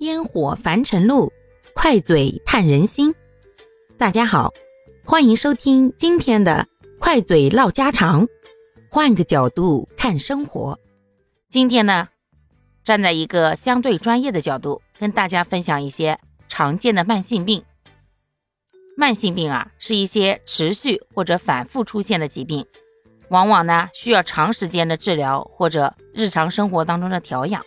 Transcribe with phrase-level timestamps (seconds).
[0.00, 1.32] 烟火凡尘路，
[1.72, 3.14] 快嘴探人心。
[3.96, 4.52] 大家好，
[5.04, 6.66] 欢迎收听今天的
[6.98, 8.26] 快嘴唠家常，
[8.90, 10.78] 换个角度看生活。
[11.48, 12.08] 今天呢，
[12.84, 16.18] 站在一个相对专业的角度，跟大家分享一些
[16.48, 17.62] 常见的慢性病。
[18.96, 22.66] 慢性病啊，是一些持续或者反复出现的疾病，
[23.28, 27.64] 往往呢需要长时间的治疗或者日常生活当中的调养。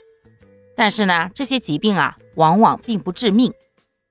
[0.78, 3.52] 但是呢，这些疾病啊，往往并不致命，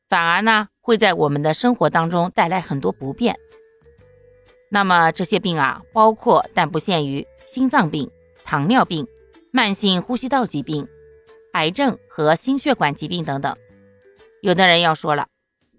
[0.08, 3.38] 反而呢，会在我们的生活当中带来很多不便。
[4.68, 8.10] 那么这些病啊，包括但不限于心脏病、
[8.44, 9.06] 糖尿病、
[9.52, 10.88] 慢性呼吸道疾病、
[11.52, 13.56] 癌症和心血管疾病等等。
[14.42, 15.28] 有的人要说了，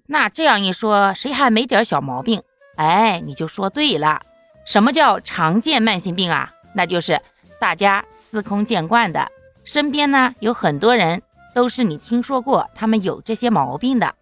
[0.07, 2.41] 那这样一说，谁还没点小毛病？
[2.77, 4.21] 哎，你就说对了。
[4.65, 6.53] 什么叫常见慢性病啊？
[6.73, 7.21] 那就是
[7.59, 9.29] 大家司空见惯的。
[9.67, 11.21] 身边呢有很多人
[11.53, 14.15] 都是你听说过，他们有这些毛病的。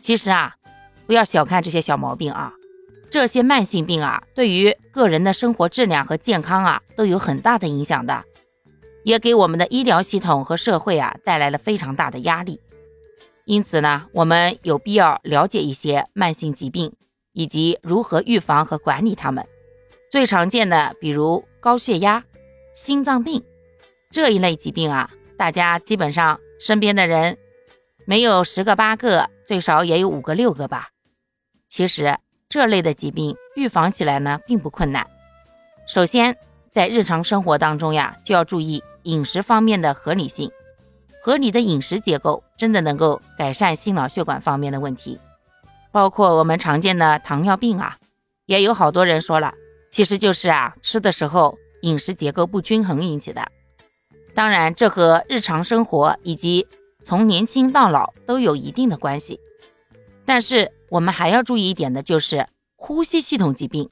[0.00, 0.56] 其实啊，
[1.06, 2.54] 不要小看这些小毛病啊，
[3.10, 8.24] 这些慢性病啊，对于个人的生活质量和健康啊都有很大的影响的，
[9.04, 12.58] 也给我们的医疗系统和社会啊带来了非常大的压力。
[13.44, 16.90] 因此呢，我们有必要了解一些慢性疾病
[17.34, 19.44] 以及如何预防和管理它们。
[20.10, 22.24] 最常见的，比如高血压、
[22.74, 23.44] 心脏病。
[24.10, 27.36] 这一类疾病啊，大家基本上身边的人
[28.06, 30.88] 没有十个八个，最少也有五个六个吧。
[31.68, 35.06] 其实这类的疾病预防起来呢，并不困难。
[35.86, 36.34] 首先，
[36.70, 40.50] 在日常生活当中呀，就要注意饮食方面的合理性。
[41.20, 45.20] 合理的饮食结构真的能够改善心脑血管方面的问题，
[45.92, 47.98] 包括我们常见的糖尿病啊，
[48.46, 49.52] 也有好多人说了，
[49.90, 53.46] 其实就是啊，吃的时候饮食结构不均衡引起的。
[54.38, 56.64] 当然，这和日常生活以及
[57.02, 59.40] 从年轻到老都有一定的关系。
[60.24, 63.90] 但是我们还要注意一点的就是呼吸系统疾病，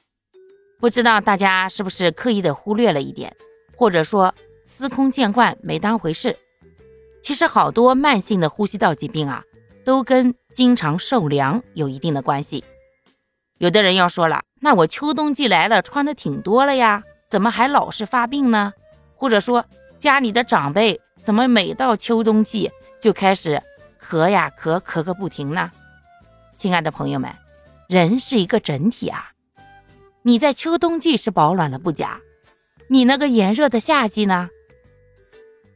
[0.79, 3.35] 不知道大家是不是刻意的忽略了一点，
[3.75, 6.33] 或者说司空见惯没当回事。
[7.21, 9.43] 其实好多慢性的呼吸道疾病啊，
[9.83, 12.63] 都跟经常受凉有一定的关系。
[13.57, 18.71] 有的人要说了，那我秋冬季来了，穿的挺多了呀，怎么还老是发病呢？
[19.13, 19.65] 或者说？
[19.99, 22.71] 家里的长辈怎么每到秋冬季
[23.01, 23.61] 就开始
[24.01, 25.71] 咳呀咳，咳个不停呢？
[26.55, 27.33] 亲爱的朋友们，
[27.87, 29.31] 人是一个整体啊。
[30.21, 32.19] 你在秋冬季是保暖了不假，
[32.87, 34.49] 你那个炎热的夏季呢？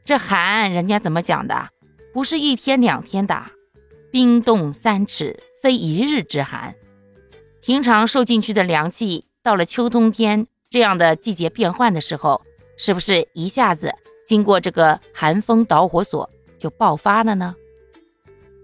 [0.04, 1.70] 这寒人家怎么讲的？
[2.14, 3.44] 不是一天两天的，
[4.12, 6.76] 冰冻三尺非一日之寒。
[7.62, 12.42] 平常受进去的凉气，到了秋冬天这样的季节变换的时候，
[12.78, 13.94] 是不是一下子？
[14.32, 17.54] 经过这个寒风导火索就爆发了呢，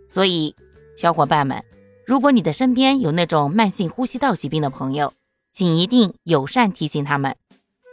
[0.08, 0.56] 所以
[0.96, 1.62] 小伙伴们，
[2.06, 5.12] 如果你的身边有那种慢性呼吸道疾病的朋友，
[5.52, 7.36] 请一定友善提醒他们，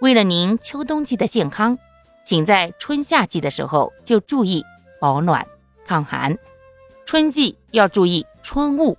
[0.00, 1.76] 为了您秋冬季的健康，
[2.24, 4.64] 请在春夏季的时候就注意
[5.00, 5.44] 保暖
[5.84, 6.38] 抗寒，
[7.04, 8.96] 春季要注意春捂，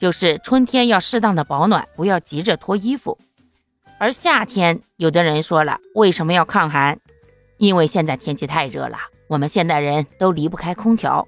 [0.00, 3.16] 就是春天要适当的保暖，不要急着脱衣服，
[4.00, 6.98] 而夏天有的人说了，为什么要抗寒？
[7.58, 8.98] 因为现在天气太热了，
[9.28, 11.26] 我们现代人都离不开空调。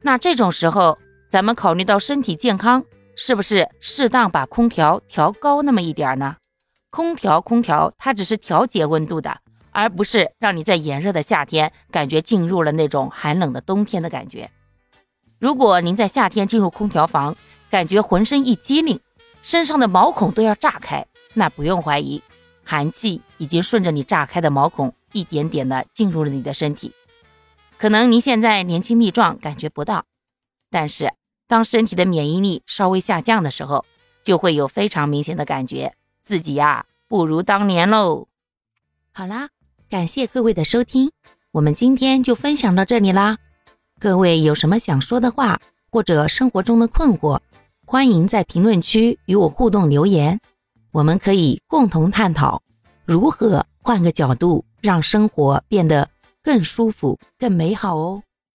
[0.00, 0.98] 那这种时候，
[1.28, 6.36] 咱们考虑到身体健康，是不是适当把空调调高那么一点呢？
[6.90, 9.38] 空调，空调，它只是调节温度的，
[9.70, 14.50] 而不是让你在炎热的夏天感觉进入了那种寒冷的冬天的感觉。
[15.38, 17.34] 如果您在夏天进入空调房，
[17.70, 19.00] 感觉浑身一激灵，
[19.42, 22.22] 身上的毛孔都要炸开，那不用怀疑，
[22.64, 24.92] 寒气已经顺着你炸开的毛孔。
[25.12, 26.92] 一点点的进入了你的身体，
[27.78, 30.04] 可能您现在年轻力壮，感觉不到，
[30.70, 31.12] 但是
[31.46, 33.84] 当身体的免疫力稍微下降的时候，
[34.22, 38.28] 就会有非常明显的感觉，自己呀不如当年喽。
[39.12, 39.48] 好啦，
[39.90, 41.10] 感谢各位的收听，
[41.50, 43.36] 我们今天就分享到这里啦。
[44.00, 45.60] 各位有什么想说的话，
[45.90, 47.38] 或者生活中的困惑，
[47.84, 50.40] 欢迎在评论区与我互动留言，
[50.90, 52.62] 我们可以共同探讨
[53.04, 54.64] 如何换个角度。
[54.82, 56.10] 让生活变得
[56.42, 58.22] 更舒服、更美好哦。